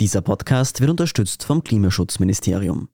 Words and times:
Dieser 0.00 0.22
Podcast 0.22 0.80
wird 0.80 0.88
unterstützt 0.88 1.44
vom 1.44 1.62
Klimaschutzministerium. 1.62 2.88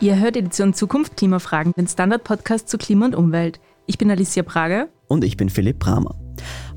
Ihr 0.00 0.18
hört 0.18 0.36
Edition 0.36 0.74
Zukunft 0.74 1.16
Klimafragen, 1.16 1.72
den 1.76 1.86
Standard-Podcast 1.86 2.68
zu 2.68 2.78
Klima 2.78 3.06
und 3.06 3.14
Umwelt. 3.14 3.60
Ich 3.86 3.96
bin 3.96 4.10
Alicia 4.10 4.42
Prager. 4.42 4.88
Und 5.06 5.22
ich 5.22 5.36
bin 5.36 5.48
Philipp 5.48 5.78
Bramer. 5.78 6.21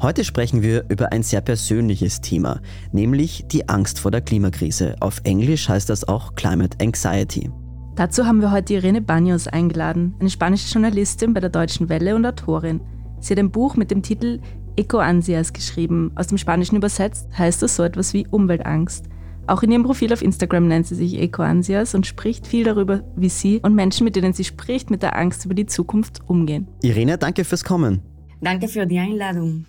Heute 0.02 0.24
sprechen 0.24 0.62
wir 0.62 0.86
über 0.90 1.12
ein 1.12 1.24
sehr 1.24 1.42
persönliches 1.42 2.22
Thema, 2.22 2.62
nämlich 2.92 3.46
die 3.48 3.70
Angst 3.70 4.00
vor 4.00 4.12
der 4.12 4.22
Klimakrise. 4.22 4.96
Auf 5.00 5.22
Englisch 5.24 5.70
heißt 5.70 5.90
das 5.90 6.08
auch 6.08 6.36
Climate 6.36 6.78
Anxiety. 6.82 7.50
Dazu 7.96 8.26
haben 8.26 8.42
wir 8.42 8.52
heute 8.52 8.74
Irene 8.74 9.00
Baños 9.00 9.48
eingeladen, 9.48 10.16
eine 10.20 10.30
spanische 10.30 10.72
Journalistin 10.72 11.34
bei 11.34 11.40
der 11.40 11.50
Deutschen 11.50 11.88
Welle 11.88 12.16
und 12.16 12.26
Autorin. 12.26 12.82
Sie 13.22 13.34
hat 13.34 13.40
ein 13.40 13.52
Buch 13.52 13.78
mit 13.78 13.90
dem 13.90 14.02
Titel 14.02 14.42
Eco-Ansias 14.76 15.54
geschrieben. 15.54 16.12
Aus 16.16 16.28
dem 16.28 16.38
Spanischen 16.38 16.76
übersetzt 16.76 17.30
heißt 17.38 17.62
das 17.62 17.78
so 17.78 17.84
etwas 17.84 18.14
wie 18.14 18.28
Umweltangst. 18.28 19.06
Auch 19.48 19.64
in 19.64 19.72
ihrem 19.72 19.84
Profil 19.84 20.12
auf 20.12 20.22
Instagram 20.22 20.68
nennt 20.68 20.88
sie 20.88 20.96
sich 20.96 21.20
Eco-Ansias 21.20 21.96
und 21.96 22.06
spricht 22.06 22.48
viel 22.48 22.64
darüber, 22.64 23.04
wie 23.16 23.30
sie 23.30 23.60
und 23.62 23.76
Menschen, 23.76 24.04
mit 24.04 24.16
denen 24.16 24.34
sie 24.34 24.44
spricht, 24.44 24.90
mit 24.90 25.04
der 25.04 25.16
Angst 25.16 25.46
über 25.46 25.54
die 25.54 25.68
Zukunft 25.68 26.22
umgehen. 26.28 26.68
Irene, 26.82 27.18
danke 27.18 27.44
fürs 27.46 27.64
Kommen. 27.64 28.02
Danke 28.46 28.68
für 28.68 28.86
die 28.86 29.00
Einladung. 29.00 29.66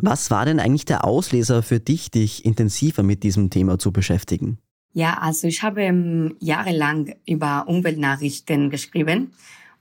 Was 0.00 0.30
war 0.30 0.46
denn 0.46 0.58
eigentlich 0.58 0.86
der 0.86 1.04
Auslöser 1.04 1.62
für 1.62 1.80
dich, 1.80 2.10
dich 2.10 2.46
intensiver 2.46 3.02
mit 3.02 3.22
diesem 3.22 3.50
Thema 3.50 3.78
zu 3.78 3.92
beschäftigen? 3.92 4.56
Ja, 4.94 5.18
also 5.20 5.46
ich 5.46 5.62
habe 5.62 5.82
ähm, 5.82 6.34
jahrelang 6.40 7.14
über 7.26 7.68
Umweltnachrichten 7.68 8.70
geschrieben 8.70 9.32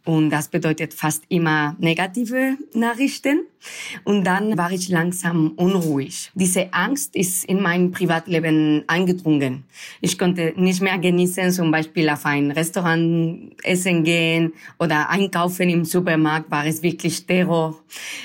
und 0.06 0.30
das 0.30 0.48
bedeutet 0.48 0.94
fast 0.94 1.24
immer 1.30 1.76
negative 1.80 2.58
Nachrichten. 2.74 3.48
Und 4.04 4.24
dann 4.26 4.56
war 4.56 4.72
ich 4.72 4.90
langsam 4.90 5.54
unruhig. 5.56 6.32
Diese 6.36 6.72
Angst 6.72 7.16
ist 7.16 7.46
in 7.46 7.60
mein 7.60 7.90
Privatleben 7.90 8.84
eingedrungen. 8.86 9.64
Ich 10.02 10.20
konnte 10.20 10.54
nicht 10.56 10.82
mehr 10.82 11.00
genießen, 11.00 11.52
zum 11.52 11.72
Beispiel 11.72 12.08
auf 12.10 12.28
ein 12.28 12.52
Restaurant 12.52 13.54
essen 13.64 14.04
gehen 14.04 14.54
oder 14.78 15.10
einkaufen 15.10 15.70
im 15.70 15.84
Supermarkt 15.84 16.52
war 16.52 16.68
es 16.68 16.84
wirklich 16.84 17.26
Terror. 17.26 17.80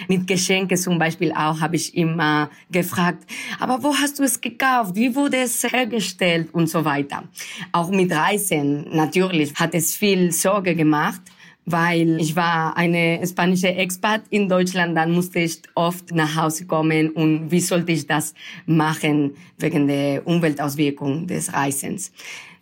Mit 0.06 0.26
Geschenken 0.26 0.76
zum 0.76 0.98
Beispiel 0.98 1.32
auch 1.32 1.60
habe 1.60 1.76
ich 1.76 1.96
immer 1.96 2.50
gefragt, 2.70 3.24
aber 3.58 3.82
wo 3.82 3.94
hast 3.94 4.18
du 4.18 4.24
es 4.24 4.38
gekauft? 4.38 4.94
Wie 4.94 5.14
wurde 5.14 5.38
es 5.38 5.62
hergestellt? 5.64 6.48
Und 6.52 6.68
so 6.68 6.84
weiter. 6.84 7.24
Auch 7.72 7.90
mit 7.90 8.12
Reisen 8.12 8.86
natürlich 8.94 9.54
hat 9.54 9.74
es 9.74 9.94
viel 9.94 10.32
Sorge 10.32 10.74
gemacht 10.74 11.22
weil 11.70 12.20
ich 12.20 12.34
war 12.36 12.76
eine 12.76 13.24
spanische 13.26 13.68
Expat 13.68 14.22
in 14.30 14.48
Deutschland, 14.48 14.96
dann 14.96 15.12
musste 15.12 15.40
ich 15.40 15.62
oft 15.74 16.12
nach 16.12 16.36
Hause 16.36 16.66
kommen 16.66 17.10
und 17.10 17.50
wie 17.50 17.60
sollte 17.60 17.92
ich 17.92 18.06
das 18.06 18.34
machen 18.66 19.34
wegen 19.58 19.86
der 19.86 20.26
Umweltauswirkung 20.26 21.26
des 21.26 21.52
Reisens. 21.52 22.12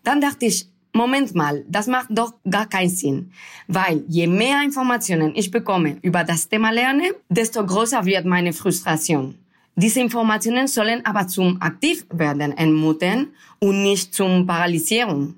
Dann 0.05 0.21
dachte 0.21 0.47
ich, 0.47 0.67
Moment 0.93 1.35
mal, 1.35 1.65
das 1.69 1.87
macht 1.87 2.09
doch 2.11 2.33
gar 2.49 2.67
keinen 2.67 2.89
Sinn, 2.89 3.31
weil 3.67 4.03
je 4.09 4.27
mehr 4.27 4.63
Informationen 4.65 5.33
ich 5.37 5.51
bekomme 5.51 5.99
über 6.03 6.25
das 6.25 6.49
Thema 6.49 6.71
Lerne, 6.71 7.15
desto 7.29 7.65
größer 7.65 8.05
wird 8.05 8.25
meine 8.25 8.53
Frustration. 8.53 9.35
Diese 9.77 10.01
Informationen 10.01 10.67
sollen 10.67 11.07
aber 11.07 11.29
zum 11.29 11.63
Aktivwerden 11.63 12.57
entmuten 12.57 13.29
und 13.61 13.83
nicht 13.83 14.13
zum 14.13 14.45
Paralysierung. 14.45 15.35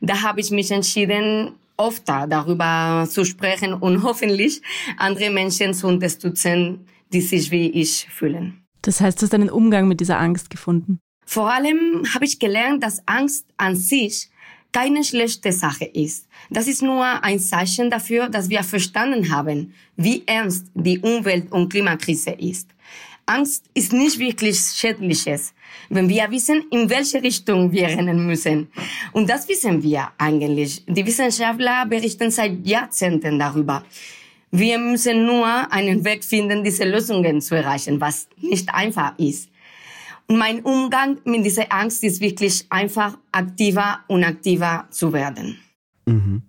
Da 0.00 0.20
habe 0.22 0.40
ich 0.40 0.50
mich 0.50 0.70
entschieden, 0.70 1.52
oft 1.76 2.08
darüber 2.08 3.06
zu 3.08 3.24
sprechen 3.24 3.74
und 3.74 4.02
hoffentlich 4.02 4.62
andere 4.96 5.30
Menschen 5.30 5.74
zu 5.74 5.86
unterstützen, 5.86 6.86
die 7.12 7.20
sich 7.20 7.50
wie 7.50 7.70
ich 7.70 8.08
fühlen. 8.10 8.64
Das 8.82 9.00
heißt, 9.00 9.20
du 9.20 9.26
hast 9.26 9.34
einen 9.34 9.50
Umgang 9.50 9.88
mit 9.88 10.00
dieser 10.00 10.18
Angst 10.18 10.50
gefunden? 10.50 10.98
Vor 11.26 11.50
allem 11.50 12.04
habe 12.14 12.26
ich 12.26 12.38
gelernt, 12.38 12.82
dass 12.82 13.02
Angst 13.06 13.46
an 13.56 13.76
sich 13.76 14.28
keine 14.72 15.04
schlechte 15.04 15.52
Sache 15.52 15.84
ist. 15.84 16.28
Das 16.50 16.66
ist 16.66 16.82
nur 16.82 17.04
ein 17.22 17.38
Zeichen 17.38 17.90
dafür, 17.90 18.28
dass 18.28 18.50
wir 18.50 18.62
verstanden 18.64 19.32
haben, 19.32 19.72
wie 19.96 20.24
ernst 20.26 20.66
die 20.74 20.98
Umwelt- 20.98 21.52
und 21.52 21.68
Klimakrise 21.70 22.32
ist. 22.32 22.70
Angst 23.26 23.64
ist 23.74 23.92
nicht 23.92 24.18
wirklich 24.18 24.58
Schädliches, 24.58 25.54
wenn 25.88 26.08
wir 26.08 26.30
wissen, 26.30 26.64
in 26.70 26.90
welche 26.90 27.22
Richtung 27.22 27.72
wir 27.72 27.88
rennen 27.88 28.26
müssen. 28.26 28.68
Und 29.12 29.28
das 29.30 29.48
wissen 29.48 29.82
wir 29.82 30.08
eigentlich. 30.18 30.84
Die 30.86 31.06
Wissenschaftler 31.06 31.86
berichten 31.86 32.30
seit 32.30 32.66
Jahrzehnten 32.66 33.38
darüber. 33.38 33.84
Wir 34.50 34.78
müssen 34.78 35.26
nur 35.26 35.46
einen 35.72 36.04
Weg 36.04 36.22
finden, 36.22 36.62
diese 36.62 36.84
Lösungen 36.84 37.40
zu 37.40 37.56
erreichen, 37.56 38.00
was 38.00 38.28
nicht 38.36 38.72
einfach 38.72 39.18
ist. 39.18 39.48
Und 40.26 40.38
mein 40.38 40.60
Umgang 40.62 41.18
mit 41.24 41.44
dieser 41.44 41.72
Angst 41.72 42.04
ist 42.04 42.20
wirklich 42.20 42.64
einfach 42.70 43.18
aktiver 43.32 44.00
und 44.06 44.24
aktiver 44.24 44.86
zu 44.90 45.12
werden. 45.12 45.58
Mhm. 46.06 46.42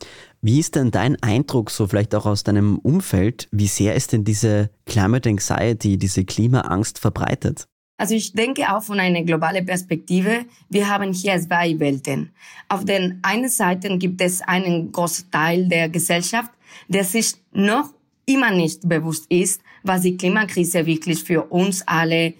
Wie 0.46 0.60
ist 0.60 0.76
denn 0.76 0.92
dein 0.92 1.16
Eindruck, 1.24 1.72
so 1.72 1.88
vielleicht 1.88 2.14
auch 2.14 2.28
aus 2.28 2.44
deinem 2.44 2.78
Umfeld, 2.78 3.48
wie 3.52 3.66
sehr 3.66 3.96
ist 3.96 4.14
denn 4.14 4.24
diese 4.24 4.70
Climate 4.86 5.28
Anxiety, 5.28 5.98
diese 5.98 6.24
Klimaangst 6.24 7.00
verbreitet? 7.00 7.66
Also 7.98 8.14
ich 8.14 8.32
denke 8.34 8.72
auch 8.72 8.84
von 8.84 9.00
einer 9.00 9.24
globalen 9.24 9.66
Perspektive, 9.66 10.46
wir 10.70 10.88
haben 10.88 11.14
hier 11.14 11.42
zwei 11.42 11.80
Welten. 11.80 12.30
Auf 12.70 12.86
der 12.86 13.16
einen 13.24 13.50
Seite 13.50 13.98
gibt 13.98 14.22
es 14.22 14.44
einen 14.44 14.92
großen 14.92 15.32
Teil 15.32 15.68
der 15.68 15.90
Gesellschaft, 15.90 16.52
der 16.90 17.06
sich 17.06 17.34
noch 17.52 17.90
immer 18.28 18.52
nicht 18.52 18.88
bewusst 18.88 19.26
ist, 19.30 19.62
was 19.82 20.02
die 20.02 20.16
Klimakrise 20.16 20.86
wirklich 20.86 21.24
für 21.24 21.42
uns 21.42 21.82
alle 21.88 22.36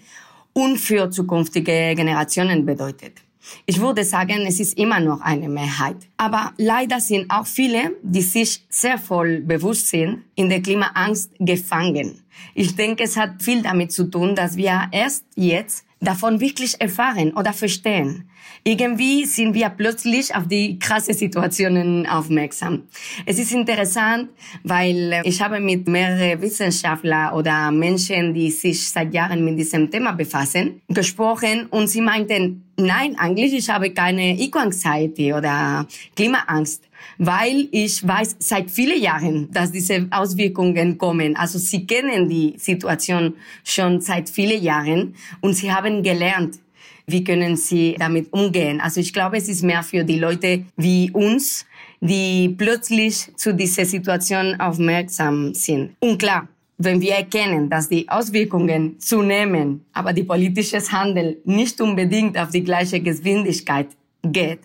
und 0.52 0.78
für 0.78 1.10
zukünftige 1.10 1.94
Generationen 1.96 2.64
bedeutet. 2.64 3.25
Ich 3.64 3.80
würde 3.80 4.04
sagen, 4.04 4.44
es 4.46 4.60
ist 4.60 4.78
immer 4.78 5.00
noch 5.00 5.20
eine 5.20 5.48
Mehrheit. 5.48 5.96
Aber 6.16 6.52
leider 6.56 7.00
sind 7.00 7.30
auch 7.30 7.46
viele, 7.46 7.92
die 8.02 8.22
sich 8.22 8.64
sehr 8.68 8.98
voll 8.98 9.40
bewusst 9.40 9.88
sind, 9.88 10.24
in 10.34 10.48
der 10.48 10.62
Klimaangst 10.62 11.32
gefangen. 11.38 12.22
Ich 12.54 12.76
denke, 12.76 13.04
es 13.04 13.16
hat 13.16 13.42
viel 13.42 13.62
damit 13.62 13.92
zu 13.92 14.10
tun, 14.10 14.34
dass 14.34 14.56
wir 14.56 14.88
erst 14.92 15.24
jetzt 15.34 15.85
davon 16.00 16.40
wirklich 16.40 16.80
erfahren 16.80 17.32
oder 17.34 17.52
verstehen. 17.52 18.28
Irgendwie 18.64 19.24
sind 19.24 19.54
wir 19.54 19.68
plötzlich 19.70 20.34
auf 20.34 20.48
die 20.48 20.78
krasse 20.78 21.14
Situationen 21.14 22.06
aufmerksam. 22.06 22.82
Es 23.24 23.38
ist 23.38 23.52
interessant, 23.52 24.28
weil 24.64 25.22
ich 25.24 25.40
habe 25.40 25.60
mit 25.60 25.86
mehreren 25.86 26.42
Wissenschaftlern 26.42 27.32
oder 27.34 27.70
Menschen, 27.70 28.34
die 28.34 28.50
sich 28.50 28.88
seit 28.88 29.14
Jahren 29.14 29.44
mit 29.44 29.58
diesem 29.58 29.90
Thema 29.90 30.12
befassen, 30.12 30.82
gesprochen 30.88 31.66
und 31.70 31.86
sie 31.88 32.00
meinten, 32.00 32.64
nein, 32.76 33.16
eigentlich 33.18 33.54
ich 33.54 33.70
habe 33.70 33.90
keine 33.90 34.38
Eco-Anxiety 34.38 35.32
oder 35.32 35.86
Klimaangst 36.16 36.82
weil 37.18 37.68
ich 37.70 38.06
weiß 38.06 38.36
seit 38.38 38.70
vielen 38.70 39.00
Jahren, 39.00 39.50
dass 39.52 39.72
diese 39.72 40.06
Auswirkungen 40.10 40.98
kommen. 40.98 41.36
Also 41.36 41.58
sie 41.58 41.86
kennen 41.86 42.28
die 42.28 42.54
Situation 42.58 43.34
schon 43.64 44.00
seit 44.00 44.28
vielen 44.30 44.62
Jahren 44.62 45.14
und 45.40 45.54
sie 45.54 45.72
haben 45.72 46.02
gelernt, 46.02 46.58
wie 47.06 47.22
können 47.22 47.56
sie 47.56 47.96
damit 47.98 48.32
umgehen. 48.32 48.80
Also 48.80 49.00
ich 49.00 49.12
glaube, 49.12 49.36
es 49.36 49.48
ist 49.48 49.62
mehr 49.62 49.82
für 49.82 50.04
die 50.04 50.18
Leute 50.18 50.64
wie 50.76 51.10
uns, 51.12 51.64
die 52.00 52.54
plötzlich 52.56 53.30
zu 53.36 53.54
dieser 53.54 53.84
Situation 53.84 54.60
aufmerksam 54.60 55.54
sind. 55.54 55.92
Und 56.00 56.18
klar, 56.18 56.48
wenn 56.78 57.00
wir 57.00 57.12
erkennen, 57.12 57.70
dass 57.70 57.88
die 57.88 58.08
Auswirkungen 58.08 59.00
zunehmen, 59.00 59.86
aber 59.92 60.12
die 60.12 60.24
politisches 60.24 60.92
Handeln 60.92 61.36
nicht 61.44 61.80
unbedingt 61.80 62.36
auf 62.38 62.50
die 62.50 62.64
gleiche 62.64 63.00
Geschwindigkeit 63.00 63.88
geht, 64.32 64.60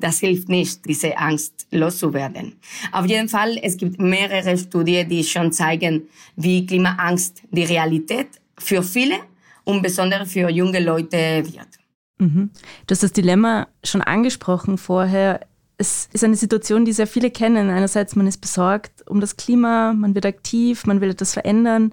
das 0.00 0.18
hilft 0.18 0.48
nicht, 0.48 0.84
diese 0.86 1.16
Angst 1.16 1.66
loszuwerden. 1.70 2.56
Auf 2.92 3.06
jeden 3.06 3.28
Fall, 3.28 3.58
es 3.62 3.76
gibt 3.76 4.00
mehrere 4.00 4.56
Studien, 4.58 5.08
die 5.08 5.24
schon 5.24 5.52
zeigen, 5.52 6.08
wie 6.36 6.66
Klimaangst 6.66 7.42
die 7.50 7.64
Realität 7.64 8.28
für 8.58 8.82
viele 8.82 9.16
und 9.64 9.82
besonders 9.82 10.30
für 10.32 10.50
junge 10.50 10.80
Leute 10.80 11.44
wird. 11.44 11.68
Mhm. 12.18 12.50
Du 12.86 12.92
hast 12.92 13.02
das 13.02 13.12
Dilemma 13.12 13.68
schon 13.82 14.02
angesprochen 14.02 14.78
vorher. 14.78 15.40
Es 15.76 16.08
ist 16.12 16.22
eine 16.22 16.36
Situation, 16.36 16.84
die 16.84 16.92
sehr 16.92 17.08
viele 17.08 17.30
kennen. 17.30 17.70
Einerseits, 17.70 18.14
man 18.14 18.26
ist 18.26 18.40
besorgt 18.40 19.08
um 19.08 19.20
das 19.20 19.36
Klima, 19.36 19.92
man 19.92 20.14
wird 20.14 20.26
aktiv, 20.26 20.86
man 20.86 21.00
will 21.00 21.10
etwas 21.10 21.32
verändern. 21.32 21.92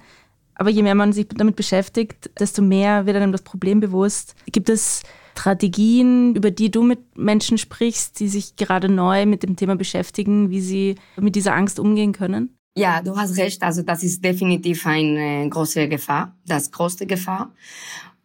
Aber 0.61 0.69
je 0.69 0.83
mehr 0.83 0.93
man 0.93 1.11
sich 1.11 1.27
damit 1.27 1.55
beschäftigt, 1.55 2.29
desto 2.39 2.61
mehr 2.61 3.07
wird 3.07 3.17
einem 3.17 3.31
das 3.31 3.41
Problem 3.41 3.79
bewusst. 3.79 4.35
Gibt 4.45 4.69
es 4.69 5.01
Strategien, 5.35 6.35
über 6.35 6.51
die 6.51 6.69
du 6.69 6.83
mit 6.83 7.17
Menschen 7.17 7.57
sprichst, 7.57 8.19
die 8.19 8.27
sich 8.27 8.57
gerade 8.57 8.87
neu 8.87 9.25
mit 9.25 9.41
dem 9.41 9.55
Thema 9.55 9.75
beschäftigen, 9.75 10.51
wie 10.51 10.61
sie 10.61 10.95
mit 11.19 11.35
dieser 11.35 11.55
Angst 11.55 11.79
umgehen 11.79 12.11
können? 12.11 12.55
Ja, 12.77 13.01
du 13.01 13.17
hast 13.17 13.39
recht. 13.39 13.63
Also 13.63 13.81
das 13.81 14.03
ist 14.03 14.23
definitiv 14.23 14.85
eine 14.85 15.49
große 15.49 15.89
Gefahr, 15.89 16.35
das 16.45 16.69
größte 16.69 17.07
Gefahr. 17.07 17.51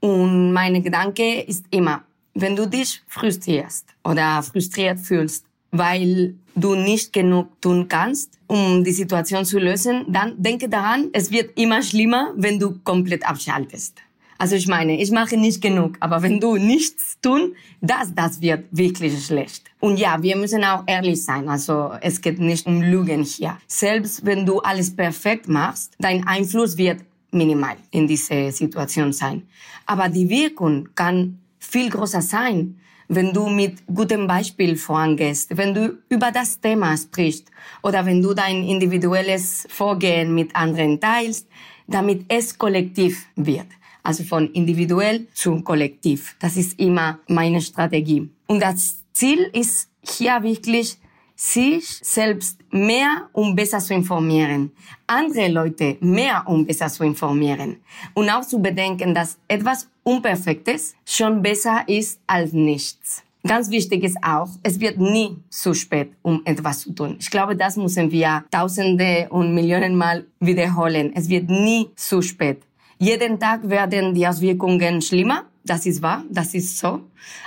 Und 0.01 0.53
mein 0.53 0.83
Gedanke 0.83 1.41
ist 1.41 1.65
immer, 1.71 2.03
wenn 2.35 2.55
du 2.55 2.69
dich 2.69 3.03
frustrierst 3.07 3.87
oder 4.05 4.43
frustriert 4.43 5.01
fühlst, 5.01 5.47
weil 5.79 6.35
du 6.55 6.75
nicht 6.75 7.13
genug 7.13 7.61
tun 7.61 7.87
kannst, 7.89 8.39
um 8.47 8.83
die 8.83 8.93
Situation 8.93 9.45
zu 9.45 9.59
lösen, 9.59 10.05
dann 10.09 10.41
denke 10.43 10.69
daran, 10.69 11.11
es 11.13 11.31
wird 11.31 11.59
immer 11.59 11.83
schlimmer, 11.83 12.33
wenn 12.37 12.59
du 12.59 12.79
komplett 12.83 13.29
abschaltest. 13.29 14.01
Also 14.39 14.55
ich 14.57 14.67
meine, 14.67 15.01
ich 15.01 15.11
mache 15.11 15.37
nicht 15.37 15.63
genug, 15.63 15.97
aber 16.01 16.23
wenn 16.23 16.41
du 16.41 16.57
nichts 16.57 17.19
tun, 17.23 17.55
das, 17.81 18.15
das 18.15 18.41
wird 18.41 18.65
wirklich 18.71 19.25
schlecht. 19.25 19.65
Und 19.81 19.99
ja, 19.99 20.23
wir 20.23 20.37
müssen 20.37 20.63
auch 20.65 20.85
ehrlich 20.87 21.25
sein. 21.25 21.49
Also 21.49 21.93
es 22.01 22.21
geht 22.21 22.39
nicht 22.39 22.67
um 22.67 22.83
Lügen 22.83 23.23
hier. 23.23 23.57
Selbst 23.67 24.27
wenn 24.27 24.45
du 24.45 24.61
alles 24.61 24.95
perfekt 24.95 25.49
machst, 25.49 25.95
dein 25.99 26.27
Einfluss 26.27 26.77
wird 26.77 27.01
minimal 27.31 27.77
in 27.91 28.07
dieser 28.07 28.53
Situation 28.53 29.13
sein. 29.13 29.43
Aber 29.87 30.09
die 30.09 30.29
Wirkung 30.29 30.89
kann 30.95 31.39
viel 31.59 31.89
größer 31.89 32.23
sein, 32.23 32.79
wenn 33.09 33.33
du 33.33 33.49
mit 33.49 33.87
gutem 33.87 34.27
Beispiel 34.27 34.77
vorangehst, 34.77 35.57
wenn 35.57 35.75
du 35.75 35.99
über 36.09 36.31
das 36.31 36.61
Thema 36.61 36.97
sprichst 36.97 37.51
oder 37.83 38.05
wenn 38.05 38.23
du 38.23 38.35
dein 38.35 38.65
individuelles 38.65 39.67
Vorgehen 39.69 40.35
mit 40.35 40.55
anderen 40.55 41.01
teilst, 41.01 41.47
damit 41.87 42.25
es 42.29 42.57
kollektiv 42.57 43.27
wird 43.37 43.67
also 44.07 44.23
von 44.23 44.53
individuell 44.53 45.27
zu 45.35 45.61
kollektiv. 45.63 46.37
Das 46.39 46.57
ist 46.57 46.79
immer 46.79 47.19
meine 47.27 47.61
Strategie. 47.61 48.31
Und 48.47 48.61
das 48.61 49.03
Ziel 49.13 49.51
ist 49.53 49.91
hier 50.01 50.43
wirklich, 50.43 50.99
sich 51.35 51.87
selbst 52.03 52.59
mehr 52.71 53.29
um 53.33 53.55
besser 53.55 53.79
zu 53.79 53.93
informieren, 53.93 54.73
andere 55.07 55.49
Leute 55.49 55.99
mehr 56.01 56.43
um 56.47 56.65
besser 56.65 56.89
zu 56.89 57.05
informieren 57.05 57.77
und 58.15 58.31
auch 58.31 58.47
zu 58.47 58.59
bedenken, 58.59 59.15
dass 59.15 59.37
etwas 59.47 59.87
Unperfektes 60.07 60.95
schon 61.05 61.43
besser 61.43 61.83
ist 61.89 62.21
als 62.29 62.53
nichts. 62.53 63.25
Ganz 63.45 63.69
wichtig 63.71 64.05
ist 64.05 64.17
auch, 64.23 64.49
es 64.63 64.79
wird 64.79 64.99
nie 64.99 65.37
zu 65.51 65.75
spät, 65.75 66.13
um 66.23 66.43
etwas 66.45 66.83
zu 66.83 66.93
tun. 66.93 67.17
Ich 67.19 67.29
glaube, 67.29 67.57
das 67.57 67.77
müssen 67.77 68.13
wir 68.13 68.45
tausende 68.53 69.27
und 69.31 69.53
Millionen 69.53 69.97
Mal 69.97 70.25
wiederholen. 70.39 71.11
Es 71.13 71.29
wird 71.29 71.51
nie 71.51 71.89
zu 71.97 72.23
spät. 72.23 72.63
Jeden 72.99 73.41
Tag 73.41 73.69
werden 73.69 74.15
die 74.15 74.25
Auswirkungen 74.25 75.03
schlimmer. 75.03 75.43
Das 75.65 75.87
ist 75.87 76.01
wahr, 76.01 76.23
das 76.31 76.55
ist 76.55 76.79
so. 76.79 77.01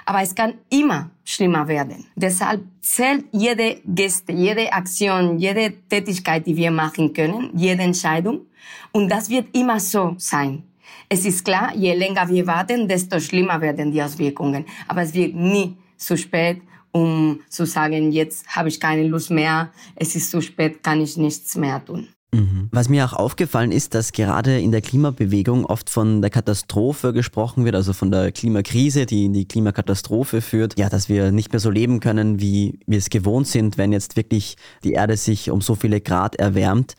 Aber 0.06 0.22
es 0.22 0.36
kann 0.36 0.56
immer 0.70 1.12
schlimmer 1.24 1.66
werden. 1.66 2.08
Deshalb 2.18 2.62
zählt 2.82 3.24
jede 3.32 3.78
Geste, 3.86 4.34
jede 4.34 4.74
Aktion, 4.74 5.40
jede 5.40 5.72
Tätigkeit, 5.88 6.46
die 6.46 6.58
wir 6.58 6.72
machen 6.72 7.14
können, 7.14 7.52
jede 7.56 7.84
Entscheidung. 7.84 8.42
Und 8.92 9.08
das 9.08 9.30
wird 9.30 9.48
immer 9.56 9.80
so 9.80 10.16
sein. 10.18 10.64
Es 11.10 11.26
ist 11.26 11.44
klar, 11.44 11.74
je 11.76 11.94
länger 11.94 12.30
wir 12.30 12.46
warten, 12.48 12.88
desto 12.88 13.20
schlimmer 13.20 13.62
werden 13.62 13.92
die 13.92 14.02
Auswirkungen. 14.02 14.66
Aber 14.88 15.02
es 15.02 15.14
wird 15.14 15.36
nie 15.36 15.76
zu 15.98 16.18
spät, 16.18 16.62
um 16.92 17.42
zu 17.50 17.66
sagen, 17.66 18.12
jetzt 18.12 18.48
habe 18.48 18.70
ich 18.70 18.80
keine 18.80 19.08
Lust 19.08 19.32
mehr, 19.32 19.72
es 19.96 20.16
ist 20.16 20.32
zu 20.32 20.42
spät, 20.42 20.84
kann 20.84 21.02
ich 21.02 21.18
nichts 21.18 21.56
mehr 21.56 21.84
tun. 21.84 22.08
Mhm. 22.32 22.70
Was 22.72 22.90
mir 22.90 23.06
auch 23.06 23.14
aufgefallen 23.14 23.72
ist, 23.72 23.96
dass 23.96 24.12
gerade 24.12 24.60
in 24.60 24.72
der 24.72 24.82
Klimabewegung 24.82 25.66
oft 25.66 25.90
von 25.90 26.22
der 26.22 26.30
Katastrophe 26.30 27.12
gesprochen 27.12 27.66
wird, 27.66 27.74
also 27.74 27.92
von 27.92 28.12
der 28.12 28.32
Klimakrise, 28.32 29.08
die 29.08 29.26
in 29.26 29.34
die 29.34 29.48
Klimakatastrophe 29.48 30.42
führt. 30.42 30.78
Ja, 30.78 30.90
dass 30.90 31.10
wir 31.10 31.32
nicht 31.32 31.52
mehr 31.52 31.60
so 31.60 31.72
leben 31.72 32.00
können, 32.00 32.40
wie 32.40 32.80
wir 32.86 33.00
es 33.00 33.10
gewohnt 33.10 33.48
sind, 33.48 33.80
wenn 33.80 33.92
jetzt 33.92 34.16
wirklich 34.16 34.58
die 34.84 34.94
Erde 34.94 35.18
sich 35.18 35.50
um 35.50 35.62
so 35.62 35.74
viele 35.74 36.02
Grad 36.02 36.36
erwärmt. 36.36 36.96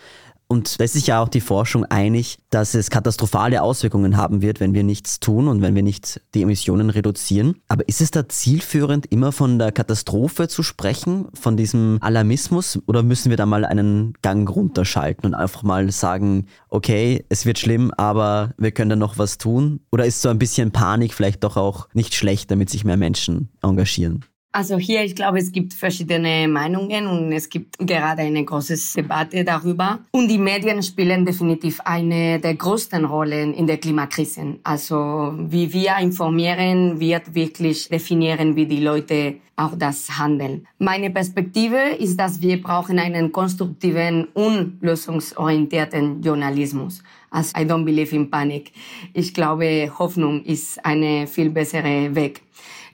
Und 0.52 0.81
da 0.81 0.85
ist 0.85 0.94
sich 0.94 1.06
ja 1.06 1.23
auch 1.23 1.29
die 1.29 1.41
Forschung 1.41 1.85
einig, 1.85 2.38
dass 2.50 2.75
es 2.75 2.91
katastrophale 2.91 3.62
Auswirkungen 3.62 4.17
haben 4.17 4.43
wird, 4.43 4.58
wenn 4.58 4.75
wir 4.75 4.82
nichts 4.82 5.20
tun 5.20 5.47
und 5.47 5.62
wenn 5.62 5.76
wir 5.76 5.85
nicht 5.85 6.20
die 6.35 6.43
Emissionen 6.43 6.91
reduzieren. 6.91 7.55
Aber 7.69 7.88
ist 7.88 8.00
es 8.00 8.11
da 8.11 8.29
zielführend, 8.29 9.06
immer 9.06 9.31
von 9.31 9.61
der 9.61 9.70
Katastrophe 9.70 10.49
zu 10.49 10.64
sprechen, 10.64 11.29
von 11.35 11.56
diesem 11.56 11.99
Alarmismus? 12.00 12.81
Oder 12.87 13.05
müssen 13.05 13.31
wir 13.31 13.37
da 13.37 13.47
mal 13.47 13.64
einen 13.64 14.14
Gang 14.23 14.50
runterschalten 14.50 15.25
und 15.25 15.35
einfach 15.37 15.62
mal 15.62 15.88
sagen, 15.93 16.47
okay, 16.69 17.25
es 17.29 17.47
wird 17.47 17.61
schlimm, 17.61 17.93
aber 17.97 18.52
wir 18.58 18.73
können 18.73 18.91
da 18.91 18.97
noch 18.97 19.19
was 19.19 19.38
tun? 19.38 19.79
Oder 19.93 20.05
ist 20.05 20.20
so 20.20 20.31
ein 20.31 20.41
bisschen 20.41 20.73
Panik 20.73 21.14
vielleicht 21.14 21.44
doch 21.44 21.56
auch 21.56 21.87
nicht 21.94 22.12
schlecht, 22.12 22.50
damit 22.50 22.70
sich 22.70 22.85
mehr 22.85 22.97
Menschen 22.97 23.50
engagieren? 23.62 24.25
Also 24.52 24.79
hier, 24.79 25.05
ich 25.05 25.14
glaube, 25.14 25.38
es 25.38 25.52
gibt 25.52 25.75
verschiedene 25.75 26.49
Meinungen 26.49 27.06
und 27.06 27.31
es 27.31 27.49
gibt 27.49 27.79
gerade 27.79 28.23
eine 28.23 28.44
große 28.44 28.75
Debatte 28.97 29.44
darüber. 29.44 30.00
Und 30.11 30.26
die 30.26 30.38
Medien 30.38 30.82
spielen 30.82 31.25
definitiv 31.25 31.81
eine 31.85 32.41
der 32.41 32.55
größten 32.56 33.05
Rollen 33.05 33.55
in 33.55 33.69
der 33.69 33.79
Klimakrise. 33.79 34.56
Also 34.64 35.35
wie 35.38 35.73
wir 35.73 35.99
informieren, 36.00 36.99
wird 36.99 37.32
wirklich 37.32 37.88
definieren, 37.88 38.56
wie 38.56 38.67
die 38.67 38.81
Leute 38.81 39.37
auch 39.55 39.76
das 39.76 40.19
handeln. 40.19 40.67
Meine 40.79 41.11
Perspektive 41.11 41.94
ist, 41.99 42.19
dass 42.19 42.41
wir 42.41 42.61
brauchen 42.61 42.99
einen 42.99 43.31
konstruktiven 43.31 44.25
und 44.35 44.79
lösungsorientierten 44.81 46.23
Journalismus. 46.23 47.05
Also 47.31 47.52
I 47.56 47.64
don't 47.64 47.85
believe 47.85 48.17
in 48.17 48.29
panic. 48.29 48.73
Ich 49.12 49.32
glaube, 49.32 49.93
Hoffnung 49.97 50.43
ist 50.44 50.85
eine 50.85 51.29
viel 51.29 51.50
bessere 51.50 52.12
Weg. 52.17 52.43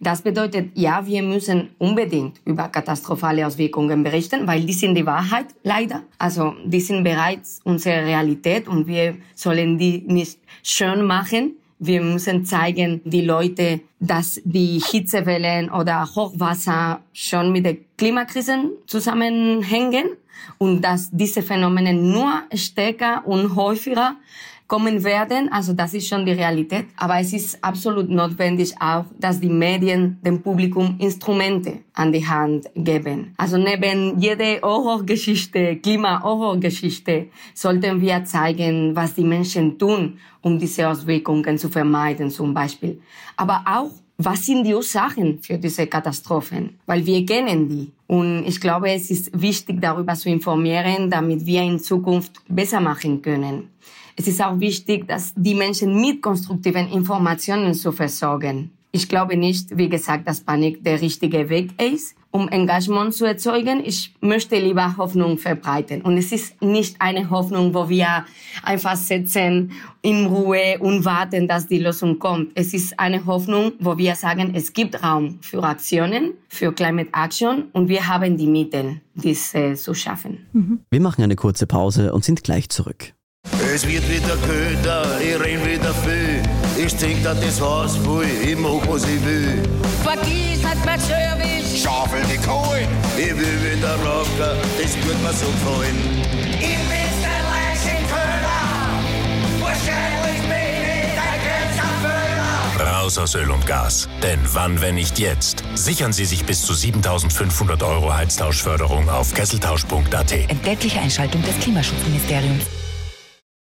Das 0.01 0.23
bedeutet, 0.23 0.71
ja, 0.75 1.07
wir 1.07 1.23
müssen 1.23 1.71
unbedingt 1.79 2.41
über 2.45 2.69
katastrophale 2.69 3.47
Auswirkungen 3.47 4.03
berichten, 4.03 4.47
weil 4.47 4.65
die 4.65 4.73
sind 4.73 4.95
die 4.95 5.07
Wahrheit, 5.07 5.47
leider. 5.63 6.03
Also, 6.19 6.55
die 6.65 6.81
sind 6.81 7.05
bereits 7.05 7.61
unsere 7.65 8.05
Realität 8.05 8.69
und 8.69 8.87
wir 8.87 9.17
sollen 9.35 9.79
die 9.79 10.05
nicht 10.07 10.39
schön 10.63 11.05
machen. 11.05 11.57
Wir 11.79 12.01
müssen 12.03 12.45
zeigen, 12.45 13.03
die 13.05 13.21
Leute, 13.21 13.81
dass 14.01 14.41
die 14.45 14.81
Hitzewellen 14.81 15.71
oder 15.71 16.07
Hochwasser 16.15 17.01
schon 17.13 17.53
mit 17.53 17.67
der 17.67 17.77
Klimakrise 17.99 18.71
zusammenhängen 18.87 20.09
und 20.59 20.83
dass 20.83 21.11
diese 21.13 21.43
Phänomene 21.43 21.93
nur 21.93 22.43
stärker 22.55 23.27
und 23.27 23.57
häufiger 23.57 24.17
kommen 24.67 25.05
werden. 25.05 25.51
Also 25.51 25.73
das 25.73 25.95
ist 25.95 26.09
schon 26.09 26.27
die 26.27 26.33
Realität. 26.33 26.87
Aber 26.97 27.19
es 27.19 27.33
ist 27.33 27.63
absolut 27.63 28.09
notwendig 28.09 28.75
auch, 28.81 29.05
dass 29.19 29.41
die 29.41 29.49
Medien 29.49 30.19
dem 30.23 30.43
Publikum 30.43 30.97
Instrumente 30.99 31.79
an 31.95 32.13
die 32.13 32.27
Hand 32.27 32.67
geben. 32.75 33.35
Also 33.37 33.57
neben 33.57 34.19
jeder 34.19 34.61
Horrorgeschichte, 34.63 35.77
Klima-Horrorgeschichte, 35.77 37.27
sollten 37.55 38.01
wir 38.01 38.25
zeigen, 38.25 38.95
was 38.95 39.15
die 39.15 39.25
Menschen 39.25 39.79
tun, 39.79 40.19
um 40.43 40.59
diese 40.59 40.89
Auswirkungen 40.89 41.59
zu 41.59 41.69
vermeiden 41.69 42.31
zum 42.31 42.53
Beispiel. 42.53 43.01
Aber 43.37 43.63
auch, 43.67 43.91
was 44.19 44.47
sind 44.47 44.65
die 44.65 44.75
Ursachen 44.75 45.41
für 45.43 45.59
diese 45.59 45.87
Katastrophen? 45.87 46.79
Weil 46.87 47.05
wir 47.05 47.27
kennen 47.27 47.69
die. 47.69 47.93
Und 48.07 48.47
ich 48.47 48.59
glaube, 48.61 48.91
es 48.91 49.11
ist 49.11 49.31
wichtig, 49.39 49.81
darüber 49.81 50.15
zu 50.15 50.31
informieren, 50.31 51.11
damit 51.11 51.45
wir 51.45 51.63
in 51.63 51.79
Zukunft 51.79 52.33
besser 52.49 52.81
machen 52.81 53.21
können. 53.21 53.69
Es 54.17 54.27
ist 54.27 54.43
auch 54.43 54.59
wichtig, 54.59 55.07
dass 55.07 55.35
die 55.37 55.55
Menschen 55.55 56.01
mit 56.01 56.23
konstruktiven 56.23 56.89
Informationen 56.89 57.75
zu 57.75 57.93
versorgen. 57.93 58.71
Ich 58.97 59.11
glaube 59.11 59.37
nicht, 59.37 59.77
wie 59.77 59.91
gesagt, 59.91 60.27
dass 60.27 60.41
Panik 60.41 60.83
der 60.83 61.03
richtige 61.03 61.51
Weg 61.51 61.79
ist, 61.79 62.17
um 62.31 62.49
Engagement 62.49 63.13
zu 63.13 63.27
erzeugen. 63.27 63.83
Ich 63.85 64.15
möchte 64.23 64.59
lieber 64.59 64.97
Hoffnung 64.97 65.37
verbreiten. 65.37 66.01
Und 66.01 66.17
es 66.17 66.33
ist 66.33 66.63
nicht 66.63 66.97
eine 66.99 67.29
Hoffnung, 67.29 67.75
wo 67.75 67.91
wir 67.91 68.25
einfach 68.63 68.97
sitzen 68.97 69.73
in 70.01 70.25
Ruhe 70.27 70.79
und 70.81 71.05
warten, 71.05 71.47
dass 71.47 71.67
die 71.67 71.79
Lösung 71.79 72.19
kommt. 72.19 72.53
Es 72.55 72.73
ist 72.73 72.99
eine 72.99 73.27
Hoffnung, 73.27 73.73
wo 73.81 73.99
wir 73.99 74.15
sagen, 74.15 74.53
es 74.55 74.73
gibt 74.73 75.03
Raum 75.03 75.39
für 75.43 75.63
Aktionen, 75.63 76.33
für 76.49 76.73
Climate 76.73 77.11
Action 77.13 77.65
und 77.73 77.91
wir 77.91 78.09
haben 78.09 78.39
die 78.39 78.47
Mittel, 78.47 79.03
dies 79.15 79.55
äh, 79.55 79.75
zu 79.75 79.93
schaffen. 79.93 80.47
Mhm. 80.55 80.81
Wir 80.91 81.01
machen 81.03 81.23
eine 81.23 81.37
kurze 81.37 81.67
Pause 81.67 82.15
und 82.15 82.25
sind 82.25 82.45
gleich 82.45 82.71
zurück. 82.71 83.16
Es 83.77 83.87
wird 83.87 84.09
wieder 84.09 84.39
köder, 84.39 85.21
ich 85.21 85.39
renn 85.39 85.63
wieder 85.63 85.93
viel. 85.93 86.43
Ich 86.83 86.97
trink 86.97 87.23
da 87.23 87.35
das 87.35 87.61
Haus 87.61 87.95
voll, 87.99 88.25
ich 88.25 88.57
mach 88.57 88.81
was 88.89 89.03
ich 89.03 89.23
will. 89.23 89.63
Vergiss 90.03 90.65
halt 90.65 90.83
mein 90.87 90.99
Service, 90.99 91.83
Schaufel 91.83 92.23
die 92.23 92.39
Kohle, 92.39 92.89
ich 93.19 93.37
will 93.37 93.77
wieder 93.77 93.97
rocken, 93.97 94.57
das 94.81 94.97
wird 95.05 95.23
mir 95.23 95.33
so 95.35 95.45
gefallen. 95.45 95.95
ich 96.53 96.79
bin's 96.89 97.21
der 97.21 97.43
Leichenköder. 97.53 98.63
Wahrscheinlich 99.61 100.41
bin 100.41 100.73
ich 100.81 101.13
dein 101.15 101.39
Grenzerfüller. 101.45 102.95
Raus 102.95 103.19
aus 103.19 103.35
Öl 103.35 103.51
und 103.51 103.67
Gas. 103.67 104.09
Denn 104.23 104.41
wann, 104.55 104.81
wenn 104.81 104.95
nicht 104.95 105.19
jetzt? 105.19 105.63
Sichern 105.75 106.15
Sie 106.15 106.25
sich 106.25 106.47
bis 106.47 106.63
zu 106.63 106.73
7500 106.73 107.83
Euro 107.83 108.15
Heiztauschförderung 108.15 109.11
auf 109.11 109.35
kesseltausch.at. 109.35 110.33
Entgeltliche 110.33 110.99
Einschaltung 110.99 111.43
des 111.43 111.59
Klimaschutzministeriums. 111.59 112.65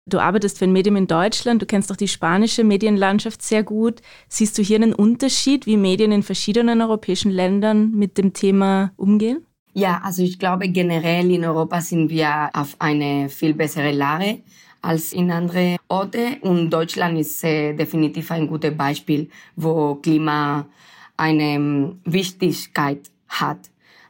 Du 0.09 0.19
arbeitest 0.19 0.59
für 0.59 0.65
ein 0.65 0.73
Medium 0.73 0.97
in 0.97 1.07
Deutschland, 1.07 1.61
du 1.61 1.67
kennst 1.67 1.93
auch 1.93 1.97
die 1.97 2.09
spanische 2.09 2.65
Medienlandschaft 2.65 3.43
sehr 3.43 3.63
gut. 3.63 4.01
Siehst 4.29 4.57
du 4.57 4.63
hier 4.63 4.77
einen 4.77 4.95
Unterschied, 4.95 5.67
wie 5.67 5.77
Medien 5.77 6.13
in 6.13 6.23
verschiedenen 6.23 6.81
europäischen 6.81 7.31
Ländern 7.31 7.93
mit 7.93 8.17
dem 8.17 8.33
Thema 8.33 8.93
umgehen? 8.97 9.45
Ja, 9.75 10.01
also 10.03 10.23
ich 10.23 10.39
glaube 10.39 10.69
generell 10.71 11.31
in 11.31 11.45
Europa 11.45 11.81
sind 11.83 12.09
wir 12.09 12.51
auf 12.55 12.77
eine 12.79 13.29
viel 13.29 13.53
bessere 13.53 13.93
Lage 13.93 14.39
als 14.81 15.13
in 15.13 15.31
andere 15.31 15.77
Orte 15.89 16.39
und 16.41 16.71
Deutschland 16.71 17.19
ist 17.19 17.45
äh, 17.45 17.75
definitiv 17.75 18.31
ein 18.31 18.47
gutes 18.47 18.77
Beispiel, 18.77 19.29
wo 19.57 19.97
Klima 19.97 20.67
eine 21.17 21.55
ähm, 21.55 22.01
Wichtigkeit 22.05 23.11
hat. 23.29 23.59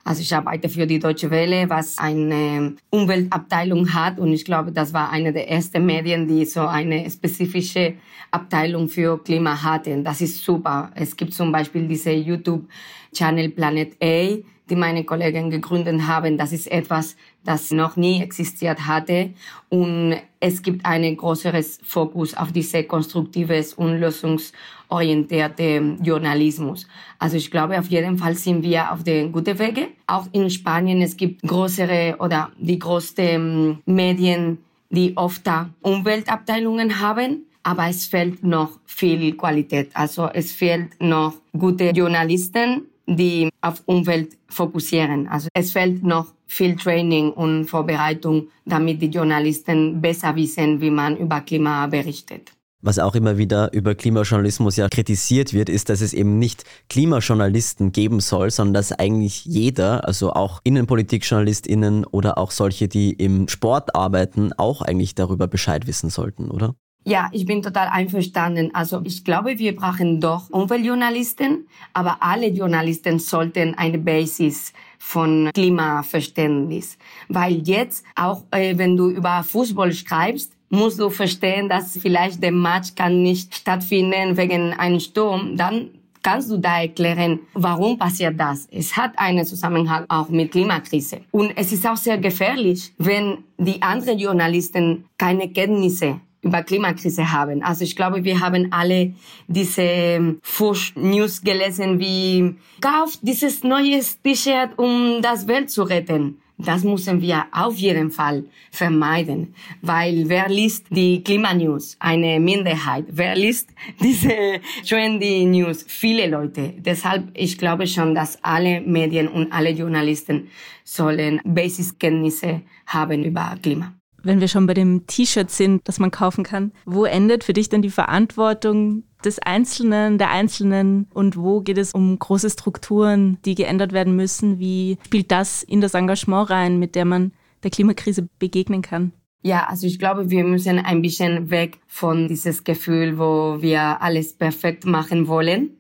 Also 0.09 0.23
ich 0.23 0.35
arbeite 0.35 0.71
für 0.71 0.87
die 0.87 0.99
Deutsche 0.99 1.31
Welle, 1.31 1.69
was 1.69 1.99
eine 1.99 2.77
Umweltabteilung 2.89 3.93
hat 3.93 4.19
und 4.19 4.33
ich 4.33 4.43
glaube, 4.43 4.73
das 4.73 4.95
war 4.95 5.11
eine 5.11 5.35
der 5.35 5.51
ersten 5.51 5.85
Medien, 5.85 6.27
die 6.27 6.47
so 6.47 6.63
eine 6.63 7.11
spezifische 7.11 7.93
Abteilung 8.31 8.89
für 8.89 9.23
Klima 9.23 9.63
hatten. 9.63 10.03
Das 10.03 10.23
ist 10.23 10.43
super. 10.43 10.91
Es 10.95 11.15
gibt 11.15 11.35
zum 11.35 11.53
Beispiel 11.53 11.87
diese 11.87 12.13
YouTube-Channel 12.13 13.51
Planet 13.51 14.03
A, 14.03 14.39
die 14.69 14.77
meine 14.77 15.05
Kollegen 15.05 15.51
gegründet 15.51 16.07
haben. 16.07 16.37
Das 16.39 16.53
ist 16.53 16.71
etwas, 16.71 17.17
das 17.45 17.71
noch 17.71 17.97
nie 17.97 18.23
existiert 18.23 18.87
hatte. 18.87 19.31
Und 19.69 20.17
es 20.41 20.63
gibt 20.63 20.85
einen 20.85 21.17
größeres 21.17 21.81
Fokus 21.83 22.35
auf 22.35 22.53
diese 22.53 22.85
konstruktives 22.85 23.75
und 23.75 23.99
lösungsorientierte 23.99 25.97
Journalismus. 26.03 26.87
Also 27.19 27.37
ich 27.37 27.51
glaube, 27.51 27.79
auf 27.79 27.89
jeden 27.89 28.19
Fall 28.19 28.35
sind 28.35 28.63
wir 28.63 28.93
auf 28.93 29.03
den 29.03 29.33
guten 29.33 29.59
Wege. 29.59 29.89
Auch 30.07 30.27
in 30.33 30.51
Spanien, 30.51 31.03
es 31.03 31.17
gibt 31.17 31.43
größere 31.43 32.17
oder 32.19 32.51
die 32.59 32.79
größten 32.79 33.79
Medien, 33.87 34.59
die 34.91 35.17
oft 35.17 35.43
Umweltabteilungen 35.83 37.01
haben 37.01 37.45
aber 37.69 37.89
es 37.89 38.07
fehlt 38.07 38.43
noch 38.43 38.79
viel 38.87 39.37
Qualität. 39.37 39.91
Also 39.93 40.31
es 40.33 40.53
fehlt 40.53 40.99
noch 41.01 41.35
gute 41.53 41.91
Journalisten, 41.91 42.88
die 43.09 43.49
auf 43.61 43.83
Umwelt 43.87 44.37
fokussieren. 44.49 45.27
Also 45.29 45.49
es 45.55 45.73
fehlt 45.73 46.05
noch 46.05 46.27
viel 46.47 46.77
Training 46.77 47.33
und 47.33 47.67
Vorbereitung, 47.67 48.49
damit 48.65 49.01
die 49.03 49.07
Journalisten 49.07 50.01
besser 50.01 50.37
wissen, 50.37 50.81
wie 50.81 50.91
man 50.91 51.17
über 51.17 51.41
Klima 51.41 51.87
berichtet. 51.87 52.53
Was 52.81 53.01
auch 53.01 53.17
immer 53.17 53.39
wieder 53.39 53.73
über 53.73 53.97
Klimajournalismus 53.97 54.77
ja 54.77 54.89
kritisiert 54.89 55.53
wird, 55.53 55.69
ist, 55.69 55.89
dass 55.89 56.01
es 56.01 56.13
eben 56.13 56.39
nicht 56.39 56.65
Klimajournalisten 56.89 57.91
geben 57.91 58.21
soll, 58.21 58.53
sondern 58.53 58.75
dass 58.75 58.93
eigentlich 58.93 59.45
jeder, 59.45 60.07
also 60.07 60.33
auch 60.33 60.61
Innenpolitikjournalistinnen 60.63 62.05
oder 62.05 62.39
auch 62.39 62.53
solche, 62.53 62.87
die 62.87 63.13
im 63.15 63.49
Sport 63.49 63.97
arbeiten, 63.97 64.53
auch 64.53 64.81
eigentlich 64.81 65.17
darüber 65.17 65.49
Bescheid 65.49 65.89
wissen 65.89 66.09
sollten, 66.09 66.53
oder? 66.53 66.77
Ja, 67.05 67.31
ich 67.33 67.47
bin 67.47 67.63
total 67.63 67.89
einverstanden. 67.89 68.75
Also 68.75 69.01
ich 69.05 69.25
glaube, 69.25 69.59
wir 69.59 69.75
brauchen 69.75 70.21
doch 70.21 70.51
Umweltjournalisten, 70.51 71.67
aber 71.95 72.19
alle 72.21 72.49
Journalisten 72.49 73.19
sollten 73.19 73.75
eine 73.77 73.99
Basis 73.99 74.75
von 74.99 75.51
Klimaverständnis. 75.55 76.99
Weil 77.29 77.67
jetzt, 77.67 78.05
auch 78.15 78.43
äh, 78.51 78.77
wenn 78.77 78.97
du 78.97 79.09
über 79.09 79.43
Fußball 79.43 79.93
schreibst, 79.93 80.53
musst 80.71 81.01
du 81.01 81.09
verstehen, 81.09 81.69
dass 81.69 81.97
vielleicht 81.97 82.43
der 82.43 82.53
Match 82.53 82.95
kann 82.95 83.23
nicht 83.23 83.55
stattfinden 83.55 84.37
wegen 84.37 84.75
einem 84.75 85.01
Sturm. 85.01 85.57
Dann 85.57 85.91
kannst 86.23 86.51
du 86.51 86.59
da 86.59 86.83
erklären, 86.83 87.41
warum 87.55 87.97
passiert 87.97 88.39
das? 88.39 88.69
Es 88.71 88.97
hat 88.97 89.19
einen 89.19 89.47
Zusammenhang 89.47 90.05
auch 90.09 90.29
mit 90.29 90.53
Klimakrise. 90.53 91.23
Und 91.31 91.53
es 91.57 91.73
ist 91.73 91.87
auch 91.87 91.97
sehr 91.97 92.19
gefährlich, 92.19 92.93
wenn 92.99 93.39
die 93.57 93.81
anderen 93.81 94.19
Journalisten 94.19 95.07
keine 95.17 95.49
Kenntnisse 95.49 96.21
über 96.43 96.63
Klimakrise 96.63 97.33
haben. 97.33 97.63
Also 97.63 97.85
ich 97.85 97.97
glaube, 97.97 98.25
wir 98.25 98.41
haben 98.41 98.69
alle 98.73 99.15
diese 99.49 100.37
Fush-News 100.43 101.43
gelesen 101.43 101.99
wie, 101.99 102.55
kauft 102.81 103.21
dieses 103.23 103.65
neues 103.65 104.21
T-Shirt, 104.23 104.79
um 104.79 105.21
das 105.23 105.47
Welt 105.49 105.71
zu 105.71 105.83
retten. 105.83 106.39
Das 106.61 106.83
müssen 106.83 107.23
wir 107.23 107.47
auf 107.53 107.77
jeden 107.77 108.11
Fall 108.11 108.45
vermeiden, 108.73 109.55
weil 109.81 110.29
wer 110.29 110.49
liest 110.49 110.87
die 110.91 111.23
Klimanews? 111.23 111.97
Eine 112.01 112.41
Minderheit. 112.41 113.05
Wer 113.11 113.37
liest 113.37 113.71
diese 114.03 114.61
trendy 114.85 115.45
News? 115.45 115.85
Viele 115.87 116.27
Leute. 116.27 116.75
Deshalb, 116.79 117.31
ich 117.35 117.59
glaube 117.59 117.87
schon, 117.87 118.13
dass 118.13 118.43
alle 118.43 118.81
Medien 118.81 119.29
und 119.29 119.53
alle 119.53 119.71
Journalisten 119.71 120.49
sollen 120.83 121.41
Basiskenntnisse 121.45 122.63
haben 122.87 123.23
über 123.23 123.57
Klima 123.63 123.98
wenn 124.23 124.41
wir 124.41 124.49
schon 124.49 124.67
bei 124.67 124.75
dem 124.75 125.07
T-Shirt 125.07 125.51
sind, 125.51 125.87
das 125.87 125.99
man 125.99 126.11
kaufen 126.11 126.45
kann, 126.45 126.73
wo 126.85 127.05
endet 127.05 127.45
für 127.45 127.53
dich 127.53 127.69
dann 127.69 127.83
die 127.83 127.91
Verantwortung 127.91 129.05
des 129.25 129.39
Einzelnen, 129.39 130.19
der 130.19 130.31
Einzelnen 130.31 131.07
und 131.13 131.37
wo 131.37 131.61
geht 131.61 131.79
es 131.79 131.93
um 131.93 132.19
große 132.19 132.51
Strukturen, 132.51 133.39
die 133.45 133.55
geändert 133.55 133.93
werden 133.93 134.15
müssen? 134.17 134.59
Wie 134.59 134.99
spielt 135.05 135.31
das 135.31 135.63
in 135.63 135.81
das 135.81 135.95
Engagement 135.95 136.51
rein, 136.51 136.79
mit 136.79 136.95
der 136.95 137.05
man 137.05 137.33
der 137.63 137.71
Klimakrise 137.71 138.29
begegnen 138.39 138.83
kann? 138.83 139.13
Ja, 139.43 139.67
also 139.69 139.87
ich 139.87 139.99
glaube, 139.99 140.31
wir 140.31 140.45
müssen 140.45 140.79
ein 140.79 141.03
bisschen 141.03 141.51
weg 141.51 141.79
von 141.87 142.29
dieses 142.29 142.65
Gefühl, 142.65 143.19
wo 143.19 143.59
wir 143.61 144.03
alles 144.03 144.35
perfekt 144.35 144.85
machen 144.85 145.29
wollen. 145.29 145.71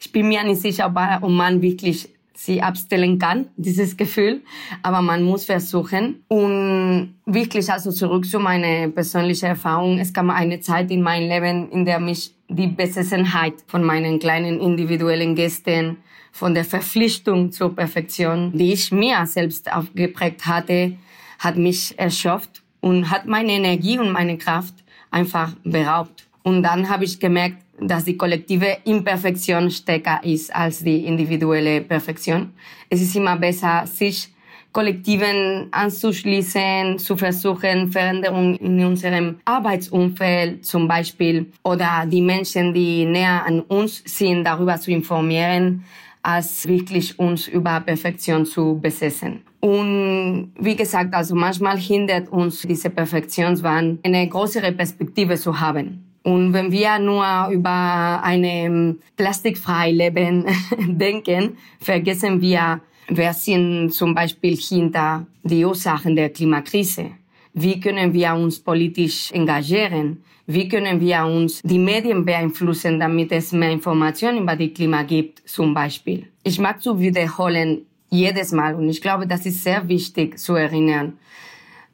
Ich 0.00 0.12
bin 0.12 0.28
mir 0.28 0.42
nicht 0.44 0.60
sicher, 0.60 0.86
ob 1.22 1.30
man 1.30 1.62
wirklich 1.62 2.15
sie 2.36 2.62
abstellen 2.62 3.18
kann, 3.18 3.48
dieses 3.56 3.96
Gefühl. 3.96 4.42
Aber 4.82 5.02
man 5.02 5.22
muss 5.22 5.44
versuchen. 5.44 6.22
Und 6.28 7.14
wirklich 7.24 7.70
also 7.72 7.90
zurück 7.90 8.26
zu 8.26 8.38
meiner 8.38 8.88
persönlichen 8.88 9.46
Erfahrung. 9.46 9.98
Es 9.98 10.12
kam 10.12 10.30
eine 10.30 10.60
Zeit 10.60 10.90
in 10.90 11.02
meinem 11.02 11.28
Leben, 11.28 11.70
in 11.70 11.84
der 11.84 11.98
mich 11.98 12.34
die 12.48 12.68
Besessenheit 12.68 13.54
von 13.66 13.82
meinen 13.82 14.18
kleinen 14.18 14.60
individuellen 14.60 15.34
Gästen, 15.34 15.96
von 16.30 16.54
der 16.54 16.64
Verpflichtung 16.64 17.50
zur 17.50 17.74
Perfektion, 17.74 18.52
die 18.52 18.74
ich 18.74 18.92
mir 18.92 19.24
selbst 19.24 19.72
aufgeprägt 19.72 20.46
hatte, 20.46 20.92
hat 21.38 21.56
mich 21.56 21.98
erschöpft 21.98 22.62
und 22.80 23.10
hat 23.10 23.26
meine 23.26 23.52
Energie 23.52 23.98
und 23.98 24.12
meine 24.12 24.36
Kraft 24.36 24.74
einfach 25.10 25.52
beraubt. 25.64 26.26
Und 26.42 26.62
dann 26.62 26.90
habe 26.90 27.04
ich 27.04 27.18
gemerkt, 27.18 27.56
dass 27.80 28.04
die 28.04 28.16
kollektive 28.16 28.78
Imperfektion 28.84 29.70
stärker 29.70 30.20
ist 30.22 30.54
als 30.54 30.82
die 30.82 31.04
individuelle 31.04 31.80
Perfektion. 31.80 32.52
Es 32.88 33.00
ist 33.00 33.16
immer 33.16 33.36
besser, 33.36 33.86
sich 33.86 34.28
Kollektiven 34.72 35.68
anzuschließen, 35.70 36.98
zu 36.98 37.16
versuchen, 37.16 37.90
Veränderungen 37.90 38.56
in 38.56 38.84
unserem 38.84 39.36
Arbeitsumfeld 39.46 40.66
zum 40.66 40.86
Beispiel 40.86 41.50
oder 41.64 42.04
die 42.06 42.20
Menschen, 42.20 42.74
die 42.74 43.06
näher 43.06 43.46
an 43.46 43.60
uns 43.60 44.02
sind, 44.04 44.44
darüber 44.44 44.78
zu 44.78 44.90
informieren, 44.90 45.84
als 46.22 46.68
wirklich 46.68 47.18
uns 47.18 47.48
über 47.48 47.80
Perfektion 47.80 48.44
zu 48.44 48.78
besessen. 48.78 49.40
Und 49.60 50.52
wie 50.58 50.76
gesagt, 50.76 51.14
also 51.14 51.34
manchmal 51.34 51.78
hindert 51.78 52.28
uns 52.28 52.60
diese 52.60 52.90
Perfektionswahn, 52.90 53.98
eine 54.02 54.28
größere 54.28 54.72
Perspektive 54.72 55.36
zu 55.36 55.58
haben. 55.58 56.05
Und 56.26 56.52
wenn 56.52 56.72
wir 56.72 56.98
nur 56.98 57.24
über 57.52 58.20
ein 58.20 58.98
plastikfreies 59.16 59.96
Leben 59.96 60.44
denken, 60.98 61.56
vergessen 61.80 62.40
wir, 62.40 62.80
wer 63.06 63.32
sind 63.32 63.90
zum 63.90 64.12
Beispiel 64.12 64.56
hinter 64.56 65.24
die 65.44 65.64
Ursachen 65.64 66.16
der 66.16 66.30
Klimakrise. 66.30 67.12
Wie 67.54 67.78
können 67.78 68.12
wir 68.12 68.34
uns 68.34 68.58
politisch 68.58 69.30
engagieren? 69.30 70.24
Wie 70.48 70.68
können 70.68 71.00
wir 71.00 71.24
uns 71.24 71.60
die 71.62 71.78
Medien 71.78 72.24
beeinflussen, 72.24 72.98
damit 72.98 73.30
es 73.30 73.52
mehr 73.52 73.70
Informationen 73.70 74.42
über 74.42 74.56
die 74.56 74.74
Klima 74.74 75.04
gibt, 75.04 75.48
zum 75.48 75.74
Beispiel? 75.74 76.26
Ich 76.42 76.58
mag 76.58 76.82
zu 76.82 76.98
wiederholen, 76.98 77.86
jedes 78.10 78.50
Mal, 78.50 78.74
und 78.74 78.88
ich 78.88 79.00
glaube, 79.00 79.28
das 79.28 79.46
ist 79.46 79.62
sehr 79.62 79.86
wichtig 79.86 80.40
zu 80.40 80.56
erinnern, 80.56 81.18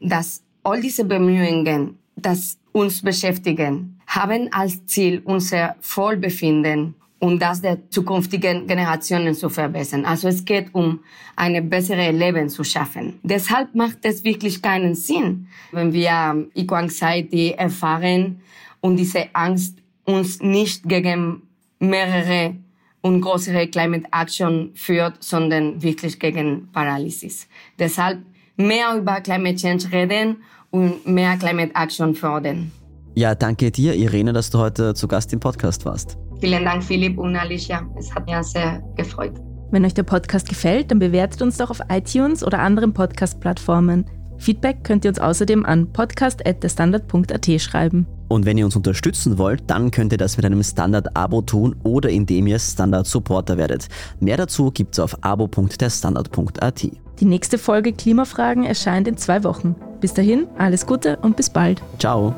dass 0.01 0.43
all 0.63 0.81
diese 0.81 1.05
Bemühungen, 1.05 1.99
dass 2.17 2.59
uns 2.73 3.03
beschäftigen, 3.03 3.99
haben 4.15 4.49
als 4.53 4.85
Ziel 4.87 5.23
unser 5.25 5.77
Wohlbefinden 5.95 6.95
und 7.19 7.41
das 7.41 7.63
der 7.63 7.89
zukünftigen 7.89 8.67
Generationen 8.67 9.35
zu 9.35 9.49
verbessern. 9.49 10.05
Also 10.05 10.29
es 10.29 10.45
geht 10.45 10.75
um 10.75 11.01
eine 11.37 11.63
bessere 11.63 12.11
Leben 12.11 12.49
zu 12.49 12.65
schaffen. 12.65 13.21
Deshalb 13.23 13.75
macht 13.75 13.99
es 14.03 14.25
wirklich 14.25 14.61
keinen 14.61 14.95
Sinn, 14.95 15.47
wenn 15.71 15.93
wir 15.93 16.49
Eco-Anxiety 16.55 17.55
erfahren 17.57 18.41
und 18.81 18.97
diese 18.97 19.35
Angst 19.35 19.79
uns 20.05 20.43
nicht 20.43 20.89
gegen 20.89 21.43
mehrere 21.79 22.57
und 23.03 23.21
größere 23.21 23.69
Climate 23.69 24.09
Action 24.13 24.73
führt, 24.75 25.23
sondern 25.23 25.83
wirklich 25.83 26.19
gegen 26.19 26.69
Paralysis. 26.73 27.49
Deshalb 27.79 28.19
mehr 28.57 28.97
über 28.97 29.21
Climate 29.21 29.57
Change 29.57 29.93
reden 29.93 30.43
und 30.71 31.07
mehr 31.07 31.37
Climate 31.37 31.73
Action 31.75 32.15
fördern. 32.15 32.73
Ja, 33.15 33.35
danke 33.35 33.71
dir, 33.71 33.95
Irene, 33.95 34.33
dass 34.33 34.51
du 34.51 34.59
heute 34.59 34.95
zu 34.95 35.07
Gast 35.07 35.33
im 35.33 35.41
Podcast 35.41 35.85
warst. 35.85 36.17
Vielen 36.41 36.65
Dank, 36.65 36.83
Philipp 36.83 37.19
und 37.19 37.37
Alicia. 37.37 37.87
Es 37.99 38.15
hat 38.15 38.27
mich 38.27 38.35
sehr 38.43 38.83
gefreut. 38.97 39.35
Wenn 39.71 39.85
euch 39.85 39.95
der 39.95 40.03
Podcast 40.03 40.49
gefällt, 40.49 40.91
dann 40.91 40.99
bewertet 40.99 41.41
uns 41.41 41.57
doch 41.57 41.71
auf 41.71 41.81
iTunes 41.91 42.45
oder 42.45 42.59
anderen 42.59 42.93
Podcast-Plattformen. 42.93 44.05
Feedback 44.39 44.83
könnt 44.83 45.05
ihr 45.05 45.11
uns 45.11 45.19
außerdem 45.19 45.65
an 45.65 45.93
podcast.derstandard.at 45.93 47.61
schreiben. 47.61 48.07
Und 48.29 48.45
wenn 48.45 48.59
ihr 48.59 48.65
uns 48.65 48.77
unterstützen 48.77 49.39
wollt, 49.39 49.63
dann 49.69 49.91
könnt 49.91 50.13
ihr 50.13 50.19
das 50.19 50.37
mit 50.37 50.45
einem 50.45 50.63
Standard-Abo 50.63 51.43
tun 51.43 51.77
oder 51.85 52.09
indem 52.09 52.47
ihr 52.49 52.59
Standard-Supporter 52.59 53.57
werdet. 53.57 53.89
Mehr 54.21 54.37
dazu 54.37 54.71
gibt's 54.71 54.99
auf 54.99 55.17
abo.derstandard.at. 55.23 56.89
Die 57.21 57.25
nächste 57.25 57.57
Folge 57.57 57.93
Klimafragen 57.93 58.65
erscheint 58.65 59.07
in 59.07 59.17
zwei 59.17 59.45
Wochen. 59.45 59.77
Bis 60.01 60.13
dahin, 60.13 60.49
alles 60.59 60.87
Gute 60.87 61.19
und 61.19 61.37
bis 61.37 61.51
bald. 61.51 61.81
Ciao. 61.99 62.35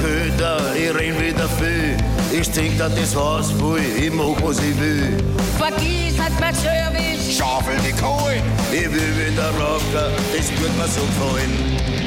Köder, 0.00 0.60
ich 0.74 0.94
renn 0.94 1.20
wieder 1.20 1.48
viel. 1.48 1.96
Ich 2.32 2.50
trink 2.50 2.78
da 2.78 2.88
das 2.88 3.14
Haus 3.14 3.50
voll, 3.52 3.80
ich 3.80 4.12
mach 4.12 4.40
was 4.42 4.58
ich 4.58 4.78
will. 4.80 5.16
Vergiss 5.58 6.18
hat 6.18 6.32
mein 6.40 6.54
Service. 6.54 7.36
Schaufel 7.36 7.76
die 7.86 7.92
Kohle, 7.92 8.42
ich 8.72 8.90
will 8.92 9.26
wieder 9.26 9.50
rocken, 9.50 10.12
das 10.34 10.50
wird 10.50 10.76
mir 10.76 10.88
so 10.88 11.00
gefallen. 11.00 11.52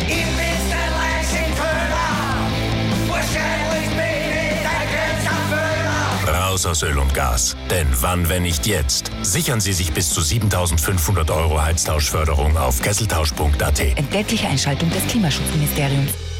Ich 0.07 0.25
bin's 0.37 0.67
der 0.69 0.89
Leichenköder. 1.01 2.09
Wahrscheinlich 3.07 3.89
bin 3.89 4.21
ich 4.39 4.61
der 4.61 4.81
Grenzerfüller. 4.91 6.39
Raus 6.39 6.65
aus 6.65 6.83
Öl 6.83 6.97
und 6.97 7.13
Gas. 7.13 7.55
Denn 7.69 7.87
wann, 8.01 8.29
wenn 8.29 8.43
nicht 8.43 8.67
jetzt? 8.67 9.11
Sichern 9.21 9.59
Sie 9.59 9.73
sich 9.73 9.91
bis 9.93 10.09
zu 10.09 10.21
7500 10.21 11.29
Euro 11.31 11.61
Heiztauschförderung 11.61 12.57
auf 12.57 12.81
kesseltausch.at. 12.81 13.79
Entgeltliche 13.79 14.47
Einschaltung 14.47 14.89
des 14.89 15.05
Klimaschutzministeriums. 15.07 16.30